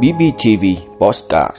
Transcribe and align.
BBTV 0.00 0.64
Postcard 0.98 1.56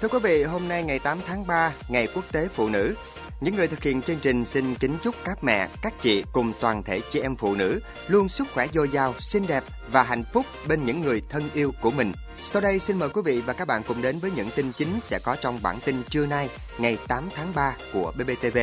Thưa 0.00 0.08
quý 0.08 0.18
vị, 0.22 0.44
hôm 0.44 0.68
nay 0.68 0.82
ngày 0.82 0.98
8 0.98 1.18
tháng 1.26 1.46
3, 1.46 1.72
Ngày 1.88 2.08
Quốc 2.14 2.24
tế 2.32 2.48
Phụ 2.48 2.68
nữ. 2.68 2.94
Những 3.40 3.56
người 3.56 3.68
thực 3.68 3.82
hiện 3.82 4.02
chương 4.02 4.18
trình 4.22 4.44
xin 4.44 4.74
kính 4.74 4.96
chúc 5.02 5.14
các 5.24 5.44
mẹ, 5.44 5.68
các 5.82 5.94
chị 6.00 6.24
cùng 6.32 6.52
toàn 6.60 6.82
thể 6.82 7.00
chị 7.10 7.20
em 7.20 7.36
phụ 7.36 7.54
nữ 7.54 7.80
luôn 8.08 8.28
sức 8.28 8.46
khỏe 8.54 8.66
dồi 8.72 8.88
dào, 8.88 9.14
xinh 9.18 9.46
đẹp 9.46 9.64
và 9.90 10.02
hạnh 10.02 10.24
phúc 10.32 10.46
bên 10.68 10.84
những 10.84 11.00
người 11.00 11.22
thân 11.28 11.42
yêu 11.54 11.72
của 11.80 11.90
mình. 11.90 12.12
Sau 12.38 12.62
đây 12.62 12.78
xin 12.78 12.98
mời 12.98 13.08
quý 13.08 13.22
vị 13.24 13.40
và 13.46 13.52
các 13.52 13.68
bạn 13.68 13.82
cùng 13.88 14.02
đến 14.02 14.18
với 14.18 14.30
những 14.36 14.48
tin 14.56 14.72
chính 14.72 14.98
sẽ 15.02 15.18
có 15.24 15.36
trong 15.40 15.58
bản 15.62 15.76
tin 15.84 16.02
trưa 16.10 16.26
nay, 16.26 16.48
ngày 16.78 16.98
8 17.08 17.28
tháng 17.36 17.52
3 17.54 17.76
của 17.92 18.12
BBTV. 18.16 18.58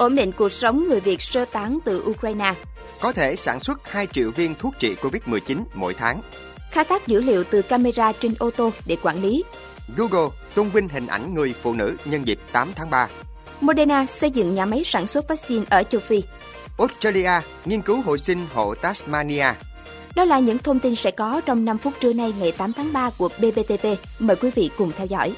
Ổn 0.00 0.14
định 0.14 0.32
cuộc 0.32 0.48
sống 0.48 0.88
người 0.88 1.00
Việt 1.00 1.22
sơ 1.22 1.44
tán 1.44 1.78
từ 1.84 2.04
Ukraine. 2.06 2.54
Có 3.00 3.12
thể 3.12 3.36
sản 3.36 3.60
xuất 3.60 3.90
2 3.90 4.06
triệu 4.06 4.30
viên 4.30 4.54
thuốc 4.54 4.74
trị 4.78 4.94
COVID-19 5.00 5.64
mỗi 5.74 5.94
tháng. 5.94 6.20
Khai 6.70 6.84
thác 6.84 7.06
dữ 7.06 7.20
liệu 7.20 7.44
từ 7.44 7.62
camera 7.62 8.12
trên 8.12 8.34
ô 8.38 8.50
tô 8.50 8.70
để 8.86 8.96
quản 9.02 9.22
lý. 9.22 9.44
Google 9.96 10.36
tôn 10.54 10.68
vinh 10.68 10.88
hình 10.88 11.06
ảnh 11.06 11.34
người 11.34 11.54
phụ 11.62 11.74
nữ 11.74 11.96
nhân 12.04 12.26
dịp 12.26 12.38
8 12.52 12.68
tháng 12.76 12.90
3. 12.90 13.08
Moderna 13.60 14.06
xây 14.06 14.30
dựng 14.30 14.54
nhà 14.54 14.66
máy 14.66 14.82
sản 14.84 15.06
xuất 15.06 15.28
vaccine 15.28 15.64
ở 15.70 15.82
châu 15.82 16.00
Phi. 16.00 16.22
Australia 16.78 17.32
nghiên 17.64 17.82
cứu 17.82 18.02
hồi 18.02 18.18
sinh 18.18 18.46
hộ 18.54 18.74
Tasmania. 18.74 19.46
Đó 20.14 20.24
là 20.24 20.38
những 20.38 20.58
thông 20.58 20.78
tin 20.78 20.94
sẽ 20.94 21.10
có 21.10 21.40
trong 21.46 21.64
5 21.64 21.78
phút 21.78 21.94
trưa 22.00 22.12
nay 22.12 22.34
ngày 22.38 22.52
8 22.52 22.72
tháng 22.72 22.92
3 22.92 23.10
của 23.18 23.28
BBTV. 23.28 23.86
Mời 24.18 24.36
quý 24.36 24.50
vị 24.54 24.70
cùng 24.76 24.92
theo 24.96 25.06
dõi. 25.06 25.34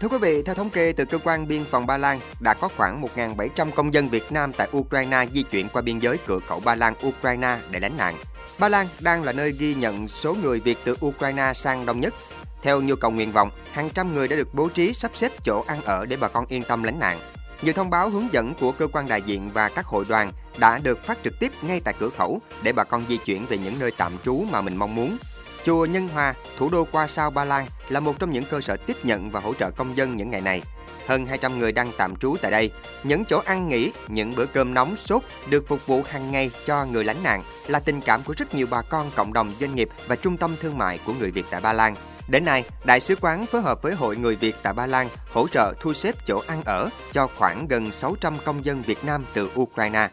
Thưa 0.00 0.08
quý 0.08 0.18
vị, 0.18 0.42
theo 0.42 0.54
thống 0.54 0.70
kê 0.70 0.92
từ 0.92 1.04
cơ 1.04 1.18
quan 1.24 1.48
biên 1.48 1.64
phòng 1.64 1.86
Ba 1.86 1.96
Lan, 1.96 2.20
đã 2.40 2.54
có 2.54 2.68
khoảng 2.76 3.02
1.700 3.02 3.70
công 3.70 3.94
dân 3.94 4.08
Việt 4.08 4.32
Nam 4.32 4.52
tại 4.52 4.68
Ukraine 4.76 5.26
di 5.32 5.42
chuyển 5.42 5.68
qua 5.68 5.82
biên 5.82 5.98
giới 5.98 6.18
cửa 6.26 6.38
khẩu 6.38 6.60
Ba 6.60 6.74
Lan 6.74 6.94
Ukraine 7.06 7.58
để 7.70 7.80
lánh 7.80 7.96
nạn. 7.96 8.14
Ba 8.58 8.68
Lan 8.68 8.86
đang 9.00 9.22
là 9.22 9.32
nơi 9.32 9.52
ghi 9.58 9.74
nhận 9.74 10.08
số 10.08 10.34
người 10.34 10.60
Việt 10.60 10.78
từ 10.84 10.96
Ukraine 11.06 11.52
sang 11.54 11.86
đông 11.86 12.00
nhất. 12.00 12.14
Theo 12.62 12.80
nhu 12.80 12.96
cầu 12.96 13.10
nguyện 13.10 13.32
vọng, 13.32 13.50
hàng 13.72 13.90
trăm 13.90 14.14
người 14.14 14.28
đã 14.28 14.36
được 14.36 14.54
bố 14.54 14.68
trí 14.68 14.92
sắp 14.94 15.10
xếp 15.14 15.32
chỗ 15.44 15.64
ăn 15.66 15.82
ở 15.82 16.06
để 16.06 16.16
bà 16.20 16.28
con 16.28 16.44
yên 16.48 16.62
tâm 16.62 16.82
lánh 16.82 16.98
nạn. 16.98 17.20
Nhiều 17.62 17.72
thông 17.72 17.90
báo 17.90 18.10
hướng 18.10 18.32
dẫn 18.32 18.54
của 18.54 18.72
cơ 18.72 18.86
quan 18.86 19.08
đại 19.08 19.22
diện 19.22 19.50
và 19.52 19.68
các 19.68 19.86
hội 19.86 20.04
đoàn 20.08 20.32
đã 20.58 20.78
được 20.78 21.04
phát 21.04 21.18
trực 21.24 21.34
tiếp 21.40 21.52
ngay 21.62 21.80
tại 21.84 21.94
cửa 21.98 22.08
khẩu 22.08 22.40
để 22.62 22.72
bà 22.72 22.84
con 22.84 23.02
di 23.08 23.16
chuyển 23.16 23.46
về 23.46 23.58
những 23.58 23.78
nơi 23.78 23.90
tạm 23.96 24.12
trú 24.24 24.44
mà 24.50 24.60
mình 24.60 24.76
mong 24.76 24.94
muốn. 24.94 25.18
Chùa 25.66 25.84
Nhân 25.84 26.08
Hòa, 26.08 26.34
thủ 26.58 26.68
đô 26.68 26.84
qua 26.92 27.06
sao 27.06 27.30
Ba 27.30 27.44
Lan 27.44 27.66
là 27.88 28.00
một 28.00 28.18
trong 28.18 28.30
những 28.30 28.44
cơ 28.50 28.60
sở 28.60 28.76
tiếp 28.76 28.96
nhận 29.02 29.30
và 29.30 29.40
hỗ 29.40 29.54
trợ 29.54 29.70
công 29.70 29.96
dân 29.96 30.16
những 30.16 30.30
ngày 30.30 30.40
này. 30.40 30.62
Hơn 31.06 31.26
200 31.26 31.58
người 31.58 31.72
đang 31.72 31.92
tạm 31.96 32.16
trú 32.16 32.36
tại 32.42 32.50
đây. 32.50 32.70
Những 33.04 33.24
chỗ 33.24 33.42
ăn 33.44 33.68
nghỉ, 33.68 33.92
những 34.08 34.34
bữa 34.34 34.46
cơm 34.46 34.74
nóng 34.74 34.96
sốt 34.96 35.22
được 35.50 35.68
phục 35.68 35.86
vụ 35.86 36.02
hàng 36.08 36.32
ngày 36.32 36.50
cho 36.66 36.84
người 36.84 37.04
lánh 37.04 37.22
nạn 37.22 37.42
là 37.66 37.78
tình 37.78 38.00
cảm 38.00 38.22
của 38.22 38.34
rất 38.36 38.54
nhiều 38.54 38.66
bà 38.70 38.82
con 38.82 39.10
cộng 39.16 39.32
đồng 39.32 39.52
doanh 39.60 39.74
nghiệp 39.74 39.88
và 40.06 40.16
trung 40.16 40.36
tâm 40.36 40.56
thương 40.60 40.78
mại 40.78 40.98
của 41.06 41.12
người 41.12 41.30
Việt 41.30 41.44
tại 41.50 41.60
Ba 41.60 41.72
Lan. 41.72 41.94
Đến 42.28 42.44
nay, 42.44 42.64
Đại 42.84 43.00
sứ 43.00 43.16
quán 43.20 43.46
phối 43.46 43.62
hợp 43.62 43.82
với 43.82 43.94
Hội 43.94 44.16
Người 44.16 44.36
Việt 44.36 44.56
tại 44.62 44.72
Ba 44.72 44.86
Lan 44.86 45.08
hỗ 45.32 45.48
trợ 45.48 45.72
thu 45.80 45.92
xếp 45.92 46.14
chỗ 46.26 46.42
ăn 46.46 46.62
ở 46.64 46.88
cho 47.12 47.28
khoảng 47.36 47.68
gần 47.68 47.92
600 47.92 48.38
công 48.44 48.64
dân 48.64 48.82
Việt 48.82 49.04
Nam 49.04 49.24
từ 49.34 49.50
Ukraine. 49.60 50.08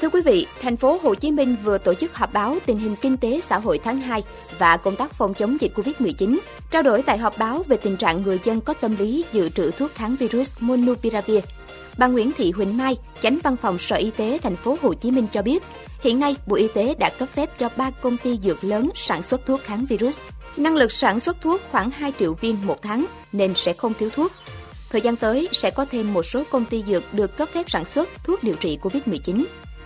Thưa 0.00 0.08
quý 0.08 0.20
vị, 0.24 0.46
thành 0.62 0.76
phố 0.76 0.98
Hồ 1.02 1.14
Chí 1.14 1.30
Minh 1.30 1.56
vừa 1.64 1.78
tổ 1.78 1.94
chức 1.94 2.14
họp 2.14 2.32
báo 2.32 2.56
tình 2.66 2.78
hình 2.78 2.96
kinh 2.96 3.16
tế 3.16 3.40
xã 3.40 3.58
hội 3.58 3.78
tháng 3.78 4.00
2 4.00 4.22
và 4.58 4.76
công 4.76 4.96
tác 4.96 5.12
phòng 5.12 5.34
chống 5.34 5.60
dịch 5.60 5.72
Covid-19, 5.74 6.38
trao 6.70 6.82
đổi 6.82 7.02
tại 7.02 7.18
họp 7.18 7.38
báo 7.38 7.62
về 7.68 7.76
tình 7.76 7.96
trạng 7.96 8.22
người 8.22 8.38
dân 8.44 8.60
có 8.60 8.74
tâm 8.74 8.96
lý 8.98 9.24
dự 9.32 9.48
trữ 9.48 9.70
thuốc 9.70 9.94
kháng 9.94 10.16
virus 10.16 10.52
Monupiravir. 10.60 11.44
Bà 11.98 12.06
Nguyễn 12.06 12.32
Thị 12.32 12.50
Huỳnh 12.50 12.76
Mai, 12.76 12.96
chánh 13.20 13.38
văn 13.44 13.56
phòng 13.56 13.78
Sở 13.78 13.96
Y 13.96 14.10
tế 14.10 14.38
thành 14.42 14.56
phố 14.56 14.78
Hồ 14.82 14.94
Chí 14.94 15.10
Minh 15.10 15.26
cho 15.32 15.42
biết, 15.42 15.62
hiện 16.00 16.20
nay 16.20 16.36
Bộ 16.46 16.56
Y 16.56 16.68
tế 16.74 16.94
đã 16.98 17.10
cấp 17.18 17.28
phép 17.28 17.58
cho 17.58 17.68
3 17.76 17.90
công 17.90 18.16
ty 18.16 18.38
dược 18.42 18.64
lớn 18.64 18.90
sản 18.94 19.22
xuất 19.22 19.46
thuốc 19.46 19.60
kháng 19.60 19.86
virus. 19.86 20.18
Năng 20.56 20.76
lực 20.76 20.92
sản 20.92 21.20
xuất 21.20 21.40
thuốc 21.40 21.60
khoảng 21.70 21.90
2 21.90 22.12
triệu 22.18 22.34
viên 22.40 22.66
một 22.66 22.82
tháng 22.82 23.06
nên 23.32 23.54
sẽ 23.54 23.72
không 23.72 23.94
thiếu 23.94 24.10
thuốc. 24.10 24.32
Thời 24.90 25.00
gian 25.00 25.16
tới 25.16 25.48
sẽ 25.52 25.70
có 25.70 25.84
thêm 25.84 26.14
một 26.14 26.22
số 26.22 26.42
công 26.50 26.64
ty 26.64 26.84
dược 26.86 27.14
được 27.14 27.36
cấp 27.36 27.48
phép 27.52 27.70
sản 27.70 27.84
xuất 27.84 28.08
thuốc 28.24 28.42
điều 28.42 28.54
trị 28.54 28.78
COVID-19. 28.82 29.44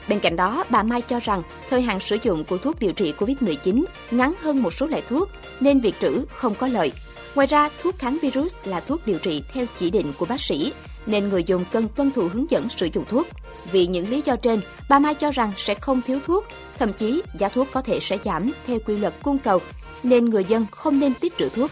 Bên 0.09 0.21
cạnh 0.21 0.37
đó, 0.37 0.65
bà 0.71 0.83
Mai 0.83 1.03
cho 1.03 1.21
rằng 1.21 1.43
thời 1.71 1.83
hạn 1.83 2.01
sử 2.01 2.19
dụng 2.23 2.45
của 2.45 2.59
thuốc 2.59 2.81
điều 2.81 2.93
trị 2.93 3.15
COVID-19 3.19 3.85
ngắn 4.11 4.33
hơn 4.41 4.63
một 4.63 4.75
số 4.75 4.87
loại 4.87 5.03
thuốc 5.09 5.29
nên 5.61 5.81
việc 5.81 5.95
trữ 6.01 6.25
không 6.29 6.55
có 6.55 6.67
lợi. 6.67 6.93
Ngoài 7.35 7.47
ra, 7.47 7.69
thuốc 7.83 7.99
kháng 7.99 8.19
virus 8.23 8.55
là 8.65 8.81
thuốc 8.81 9.07
điều 9.07 9.19
trị 9.19 9.43
theo 9.53 9.67
chỉ 9.79 9.91
định 9.91 10.13
của 10.19 10.27
bác 10.27 10.41
sĩ 10.41 10.73
nên 11.07 11.29
người 11.29 11.45
dùng 11.45 11.65
cần 11.73 11.89
tuân 11.89 12.11
thủ 12.11 12.29
hướng 12.33 12.51
dẫn 12.51 12.69
sử 12.69 12.89
dụng 12.93 13.05
thuốc. 13.09 13.27
Vì 13.73 13.87
những 13.87 14.09
lý 14.09 14.23
do 14.25 14.37
trên, 14.37 14.61
bà 14.89 14.99
Mai 14.99 15.15
cho 15.15 15.31
rằng 15.31 15.53
sẽ 15.57 15.75
không 15.75 16.03
thiếu 16.07 16.19
thuốc, 16.27 16.45
thậm 16.79 16.93
chí 16.93 17.23
giá 17.39 17.49
thuốc 17.49 17.69
có 17.73 17.83
thể 17.83 18.01
sẽ 18.01 18.19
giảm 18.25 18.51
theo 18.67 18.79
quy 18.87 18.97
luật 18.97 19.15
cung 19.23 19.39
cầu 19.39 19.61
nên 20.03 20.25
người 20.25 20.45
dân 20.45 20.67
không 20.71 21.01
nên 21.01 21.15
tích 21.15 21.33
trữ 21.39 21.49
thuốc. 21.49 21.71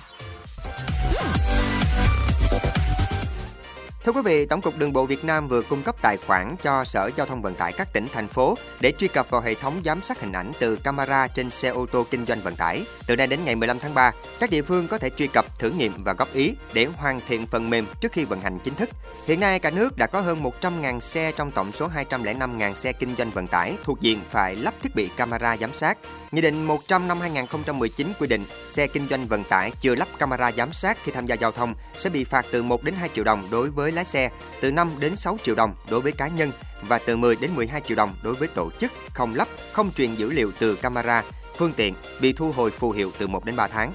Thưa 4.08 4.12
quý 4.12 4.22
vị, 4.24 4.46
Tổng 4.46 4.60
cục 4.60 4.78
Đường 4.78 4.92
bộ 4.92 5.06
Việt 5.06 5.24
Nam 5.24 5.48
vừa 5.48 5.62
cung 5.62 5.82
cấp 5.82 5.96
tài 6.02 6.16
khoản 6.16 6.56
cho 6.62 6.84
Sở 6.84 7.10
Giao 7.16 7.26
thông 7.26 7.42
Vận 7.42 7.54
tải 7.54 7.72
các 7.72 7.92
tỉnh, 7.92 8.06
thành 8.12 8.28
phố 8.28 8.56
để 8.80 8.92
truy 8.98 9.08
cập 9.08 9.30
vào 9.30 9.40
hệ 9.40 9.54
thống 9.54 9.80
giám 9.84 10.02
sát 10.02 10.20
hình 10.20 10.32
ảnh 10.32 10.52
từ 10.58 10.76
camera 10.76 11.26
trên 11.26 11.50
xe 11.50 11.68
ô 11.68 11.86
tô 11.86 12.06
kinh 12.10 12.24
doanh 12.24 12.40
vận 12.40 12.56
tải. 12.56 12.84
Từ 13.06 13.16
nay 13.16 13.26
đến 13.26 13.44
ngày 13.44 13.56
15 13.56 13.78
tháng 13.78 13.94
3, 13.94 14.12
các 14.40 14.50
địa 14.50 14.62
phương 14.62 14.88
có 14.88 14.98
thể 14.98 15.10
truy 15.10 15.26
cập, 15.26 15.58
thử 15.58 15.70
nghiệm 15.70 15.92
và 16.04 16.12
góp 16.12 16.32
ý 16.32 16.54
để 16.72 16.84
hoàn 16.84 17.20
thiện 17.28 17.46
phần 17.46 17.70
mềm 17.70 17.86
trước 18.00 18.12
khi 18.12 18.24
vận 18.24 18.40
hành 18.40 18.58
chính 18.64 18.74
thức. 18.74 18.88
Hiện 19.26 19.40
nay, 19.40 19.58
cả 19.58 19.70
nước 19.70 19.96
đã 19.96 20.06
có 20.06 20.20
hơn 20.20 20.42
100.000 20.42 21.00
xe 21.00 21.32
trong 21.32 21.50
tổng 21.50 21.72
số 21.72 21.88
205.000 22.10 22.74
xe 22.74 22.92
kinh 22.92 23.14
doanh 23.16 23.30
vận 23.30 23.46
tải 23.46 23.76
thuộc 23.84 24.00
diện 24.00 24.20
phải 24.30 24.56
lắp 24.56 24.74
thiết 24.82 24.94
bị 24.94 25.08
camera 25.16 25.56
giám 25.56 25.72
sát. 25.72 25.98
Nghị 26.30 26.42
định 26.42 26.64
100 26.64 27.08
năm 27.08 27.20
2019 27.20 28.12
quy 28.18 28.26
định 28.26 28.44
xe 28.66 28.86
kinh 28.86 29.08
doanh 29.10 29.26
vận 29.26 29.44
tải 29.44 29.72
chưa 29.80 29.94
lắp 29.94 30.08
camera 30.18 30.52
giám 30.52 30.72
sát 30.72 30.98
khi 31.04 31.12
tham 31.12 31.26
gia 31.26 31.34
giao 31.34 31.52
thông 31.52 31.74
sẽ 31.98 32.10
bị 32.10 32.24
phạt 32.24 32.46
từ 32.50 32.62
1 32.62 32.82
đến 32.82 32.94
2 32.94 33.08
triệu 33.14 33.24
đồng 33.24 33.48
đối 33.50 33.70
với 33.70 33.92
lái 33.98 34.04
xe, 34.04 34.30
từ 34.60 34.70
5 34.70 34.90
đến 35.00 35.16
6 35.16 35.38
triệu 35.42 35.54
đồng 35.54 35.74
đối 35.90 36.00
với 36.00 36.12
cá 36.12 36.28
nhân 36.28 36.52
và 36.82 36.98
từ 36.98 37.16
10 37.16 37.36
đến 37.36 37.50
12 37.54 37.80
triệu 37.80 37.96
đồng 37.96 38.14
đối 38.22 38.34
với 38.34 38.48
tổ 38.48 38.70
chức 38.80 38.92
không 39.14 39.34
lắp, 39.34 39.48
không 39.72 39.90
truyền 39.96 40.14
dữ 40.14 40.30
liệu 40.30 40.52
từ 40.58 40.74
camera, 40.74 41.22
phương 41.56 41.72
tiện 41.76 41.94
bị 42.20 42.32
thu 42.32 42.52
hồi 42.52 42.70
phù 42.70 42.90
hiệu 42.90 43.12
từ 43.18 43.26
1 43.26 43.44
đến 43.44 43.56
3 43.56 43.66
tháng. 43.66 43.92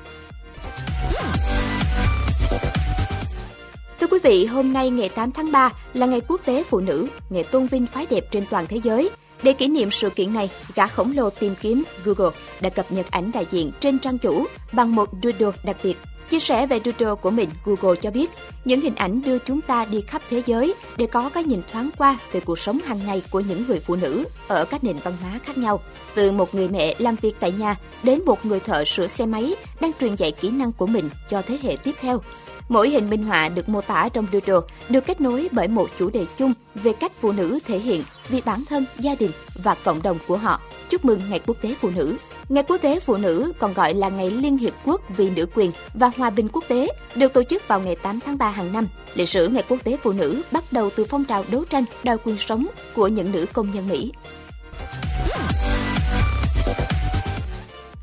Thưa 3.99 4.07
quý 4.07 4.19
vị, 4.23 4.45
hôm 4.45 4.73
nay 4.73 4.89
ngày 4.89 5.09
8 5.09 5.31
tháng 5.31 5.51
3 5.51 5.69
là 5.93 6.05
ngày 6.05 6.21
quốc 6.27 6.41
tế 6.45 6.63
phụ 6.63 6.79
nữ, 6.79 7.07
ngày 7.29 7.43
tôn 7.43 7.67
vinh 7.67 7.85
phái 7.85 8.05
đẹp 8.09 8.23
trên 8.31 8.45
toàn 8.49 8.67
thế 8.67 8.79
giới. 8.83 9.09
Để 9.43 9.53
kỷ 9.53 9.67
niệm 9.67 9.91
sự 9.91 10.09
kiện 10.09 10.33
này, 10.33 10.49
gã 10.75 10.87
khổng 10.87 11.13
lồ 11.15 11.29
tìm 11.29 11.55
kiếm 11.61 11.83
Google 12.03 12.35
đã 12.61 12.69
cập 12.69 12.91
nhật 12.91 13.11
ảnh 13.11 13.31
đại 13.33 13.45
diện 13.51 13.71
trên 13.79 13.99
trang 13.99 14.17
chủ 14.17 14.45
bằng 14.71 14.95
một 14.95 15.09
doodle 15.23 15.51
đặc 15.63 15.77
biệt. 15.83 15.97
Chia 16.33 16.39
sẻ 16.39 16.65
về 16.65 16.79
doodle 16.85 17.15
của 17.21 17.31
mình, 17.31 17.49
Google 17.65 17.95
cho 18.01 18.11
biết 18.11 18.29
những 18.65 18.81
hình 18.81 18.95
ảnh 18.95 19.21
đưa 19.21 19.37
chúng 19.37 19.61
ta 19.61 19.85
đi 19.85 20.01
khắp 20.01 20.21
thế 20.29 20.43
giới 20.45 20.73
để 20.97 21.05
có 21.05 21.29
cái 21.29 21.43
nhìn 21.43 21.61
thoáng 21.71 21.89
qua 21.97 22.17
về 22.31 22.39
cuộc 22.39 22.59
sống 22.59 22.79
hàng 22.85 22.99
ngày 23.05 23.23
của 23.29 23.39
những 23.39 23.67
người 23.67 23.79
phụ 23.79 23.95
nữ 23.95 24.23
ở 24.47 24.65
các 24.65 24.83
nền 24.83 24.97
văn 25.03 25.13
hóa 25.21 25.39
khác 25.43 25.57
nhau. 25.57 25.79
Từ 26.15 26.31
một 26.31 26.55
người 26.55 26.67
mẹ 26.67 26.95
làm 26.99 27.15
việc 27.21 27.35
tại 27.39 27.51
nhà 27.51 27.75
đến 28.03 28.25
một 28.25 28.45
người 28.45 28.59
thợ 28.59 28.83
sửa 28.85 29.07
xe 29.07 29.25
máy 29.25 29.55
đang 29.81 29.91
truyền 29.99 30.15
dạy 30.15 30.31
kỹ 30.31 30.49
năng 30.49 30.71
của 30.71 30.87
mình 30.87 31.09
cho 31.29 31.41
thế 31.41 31.57
hệ 31.63 31.75
tiếp 31.83 31.95
theo. 32.01 32.21
Mỗi 32.69 32.89
hình 32.89 33.09
minh 33.09 33.23
họa 33.23 33.49
được 33.49 33.69
mô 33.69 33.81
tả 33.81 34.09
trong 34.13 34.27
doodle 34.33 34.67
được 34.89 35.05
kết 35.05 35.21
nối 35.21 35.49
bởi 35.51 35.67
một 35.67 35.89
chủ 35.99 36.09
đề 36.09 36.25
chung 36.37 36.53
về 36.75 36.93
cách 36.93 37.11
phụ 37.21 37.31
nữ 37.31 37.59
thể 37.65 37.79
hiện 37.79 38.03
vì 38.29 38.41
bản 38.45 38.63
thân, 38.69 38.85
gia 38.99 39.15
đình 39.15 39.31
và 39.63 39.75
cộng 39.83 40.01
đồng 40.01 40.17
của 40.27 40.37
họ. 40.37 40.61
Chúc 40.89 41.05
mừng 41.05 41.21
Ngày 41.29 41.39
Quốc 41.45 41.57
tế 41.61 41.75
Phụ 41.81 41.89
nữ. 41.95 42.15
Ngày 42.49 42.63
Quốc 42.63 42.77
tế 42.81 42.99
Phụ 42.99 43.17
nữ, 43.17 43.53
còn 43.59 43.73
gọi 43.73 43.93
là 43.93 44.09
Ngày 44.09 44.31
Liên 44.31 44.57
Hiệp 44.57 44.73
Quốc 44.85 45.01
vì 45.17 45.29
nữ 45.29 45.45
quyền 45.55 45.71
và 45.93 46.11
hòa 46.17 46.29
bình 46.29 46.47
quốc 46.53 46.63
tế, 46.67 46.87
được 47.15 47.33
tổ 47.33 47.43
chức 47.43 47.67
vào 47.67 47.79
ngày 47.79 47.95
8 47.95 48.19
tháng 48.19 48.37
3 48.37 48.49
hàng 48.49 48.73
năm. 48.73 48.87
Lịch 49.15 49.29
sử 49.29 49.47
Ngày 49.47 49.63
Quốc 49.69 49.83
tế 49.83 49.97
Phụ 50.03 50.13
nữ 50.13 50.41
bắt 50.51 50.63
đầu 50.71 50.89
từ 50.95 51.05
phong 51.05 51.25
trào 51.25 51.45
đấu 51.51 51.63
tranh, 51.69 51.83
đòi 52.03 52.17
quyền 52.23 52.37
sống 52.37 52.65
của 52.95 53.07
những 53.07 53.31
nữ 53.31 53.45
công 53.53 53.71
nhân 53.71 53.89
Mỹ. 53.89 54.11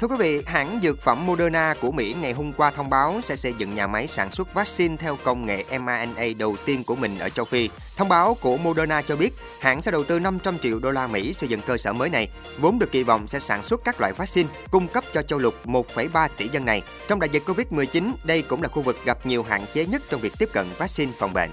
Thưa 0.01 0.07
quý 0.07 0.17
vị, 0.19 0.43
hãng 0.47 0.81
dược 0.83 1.01
phẩm 1.01 1.27
Moderna 1.27 1.75
của 1.81 1.93
Mỹ 1.93 2.15
ngày 2.21 2.33
hôm 2.33 2.53
qua 2.53 2.71
thông 2.71 2.91
báo 2.91 3.21
sẽ 3.23 3.37
xây 3.37 3.55
dựng 3.59 3.75
nhà 3.75 3.87
máy 3.87 4.07
sản 4.07 4.31
xuất 4.31 4.55
vaccine 4.55 4.97
theo 4.97 5.19
công 5.25 5.47
nghệ 5.47 5.65
mRNA 5.71 6.25
đầu 6.39 6.57
tiên 6.67 6.85
của 6.85 6.97
mình 6.97 7.19
ở 7.19 7.29
châu 7.29 7.45
Phi. 7.45 7.69
Thông 7.97 8.09
báo 8.09 8.37
của 8.41 8.57
Moderna 8.57 9.03
cho 9.03 9.17
biết, 9.17 9.31
hãng 9.61 9.83
sẽ 9.83 9.91
đầu 9.91 10.05
tư 10.05 10.19
500 10.19 10.59
triệu 10.59 10.79
đô 10.79 10.91
la 10.91 11.07
Mỹ 11.07 11.33
xây 11.33 11.49
dựng 11.49 11.61
cơ 11.67 11.77
sở 11.77 11.93
mới 11.93 12.11
này, 12.11 12.29
vốn 12.59 12.79
được 12.79 12.93
kỳ 12.93 13.03
vọng 13.03 13.27
sẽ 13.27 13.39
sản 13.39 13.63
xuất 13.63 13.81
các 13.85 14.01
loại 14.01 14.13
vaccine 14.13 14.49
cung 14.71 14.89
cấp 14.89 15.05
cho 15.13 15.23
châu 15.23 15.39
lục 15.39 15.55
1,3 15.65 16.29
tỷ 16.37 16.49
dân 16.49 16.65
này. 16.65 16.83
Trong 17.09 17.21
đại 17.21 17.29
dịch 17.33 17.43
Covid-19, 17.47 18.13
đây 18.25 18.43
cũng 18.43 18.63
là 18.63 18.69
khu 18.69 18.83
vực 18.83 18.97
gặp 19.05 19.27
nhiều 19.27 19.43
hạn 19.43 19.65
chế 19.75 19.87
nhất 19.87 20.03
trong 20.11 20.21
việc 20.21 20.33
tiếp 20.39 20.49
cận 20.53 20.67
vaccine 20.79 21.13
phòng 21.19 21.33
bệnh. 21.33 21.51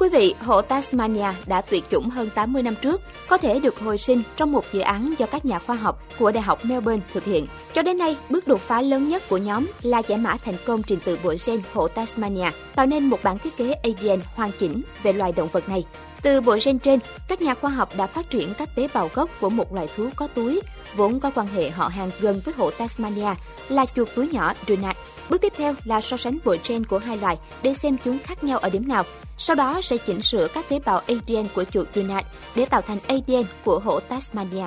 Quý 0.00 0.08
vị, 0.08 0.34
hộ 0.40 0.62
Tasmania 0.62 1.26
đã 1.46 1.60
tuyệt 1.60 1.84
chủng 1.90 2.10
hơn 2.10 2.30
80 2.34 2.62
năm 2.62 2.74
trước, 2.82 3.00
có 3.28 3.38
thể 3.38 3.60
được 3.60 3.78
hồi 3.78 3.98
sinh 3.98 4.22
trong 4.36 4.52
một 4.52 4.64
dự 4.72 4.80
án 4.80 5.14
do 5.18 5.26
các 5.26 5.44
nhà 5.44 5.58
khoa 5.58 5.76
học 5.76 6.02
của 6.18 6.32
Đại 6.32 6.42
học 6.42 6.64
Melbourne 6.64 7.06
thực 7.12 7.24
hiện. 7.24 7.46
Cho 7.72 7.82
đến 7.82 7.98
nay, 7.98 8.16
bước 8.30 8.48
đột 8.48 8.60
phá 8.60 8.82
lớn 8.82 9.08
nhất 9.08 9.22
của 9.28 9.36
nhóm 9.36 9.66
là 9.82 9.98
giải 9.98 10.18
mã 10.18 10.36
thành 10.44 10.54
công 10.66 10.82
trình 10.82 10.98
tự 11.04 11.18
bộ 11.24 11.34
gen 11.46 11.60
hộ 11.72 11.88
Tasmania, 11.88 12.50
tạo 12.74 12.86
nên 12.86 13.04
một 13.04 13.18
bản 13.22 13.38
thiết 13.38 13.56
kế 13.56 13.72
ADN 13.72 14.20
hoàn 14.34 14.50
chỉnh 14.58 14.82
về 15.02 15.12
loài 15.12 15.32
động 15.32 15.48
vật 15.52 15.68
này. 15.68 15.84
Từ 16.22 16.40
bộ 16.40 16.58
gen 16.64 16.78
trên, 16.78 17.00
các 17.28 17.42
nhà 17.42 17.54
khoa 17.54 17.70
học 17.70 17.96
đã 17.96 18.06
phát 18.06 18.30
triển 18.30 18.54
các 18.54 18.74
tế 18.74 18.88
bào 18.94 19.10
gốc 19.14 19.30
của 19.40 19.50
một 19.50 19.74
loài 19.74 19.88
thú 19.96 20.08
có 20.16 20.26
túi, 20.26 20.60
vốn 20.96 21.20
có 21.20 21.30
quan 21.34 21.46
hệ 21.46 21.70
họ 21.70 21.88
hàng 21.88 22.10
gần 22.20 22.40
với 22.44 22.54
hộ 22.54 22.70
Tasmania 22.70 23.34
là 23.68 23.86
chuột 23.86 24.08
túi 24.14 24.28
nhỏ 24.28 24.52
Dunat. 24.68 24.96
Bước 25.30 25.40
tiếp 25.40 25.52
theo 25.56 25.74
là 25.84 26.00
so 26.00 26.16
sánh 26.16 26.38
bộ 26.44 26.56
gen 26.68 26.86
của 26.86 26.98
hai 26.98 27.16
loài 27.16 27.38
để 27.62 27.74
xem 27.74 27.96
chúng 28.04 28.18
khác 28.18 28.44
nhau 28.44 28.58
ở 28.58 28.70
điểm 28.70 28.88
nào. 28.88 29.04
Sau 29.38 29.56
đó 29.56 29.80
sẽ 29.82 29.96
chỉnh 29.96 30.22
sửa 30.22 30.48
các 30.48 30.68
tế 30.68 30.78
bào 30.84 30.98
ADN 30.98 31.48
của 31.54 31.64
chuột 31.64 31.88
Dunat 31.94 32.26
để 32.54 32.64
tạo 32.66 32.80
thành 32.80 32.98
ADN 33.06 33.44
của 33.64 33.78
hổ 33.78 34.00
Tasmania. 34.00 34.66